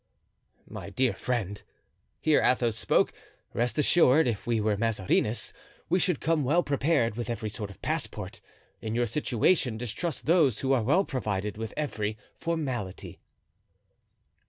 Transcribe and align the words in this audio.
"My 0.67 0.89
dear 0.89 1.13
friend," 1.13 1.61
here 2.19 2.41
Athos 2.41 2.75
spoke, 2.75 3.13
"rest 3.53 3.77
assured, 3.77 4.27
if 4.27 4.47
we 4.47 4.59
were 4.59 4.75
Mazarinists 4.75 5.53
we 5.89 5.99
should 5.99 6.19
come 6.19 6.43
well 6.43 6.63
prepared 6.63 7.15
with 7.15 7.29
every 7.29 7.49
sort 7.49 7.69
of 7.69 7.79
passport. 7.83 8.41
In 8.81 8.95
your 8.95 9.05
situation 9.05 9.77
distrust 9.77 10.25
those 10.25 10.61
who 10.61 10.73
are 10.73 10.81
well 10.81 11.05
provided 11.05 11.55
with 11.55 11.71
every 11.77 12.17
formality." 12.33 13.19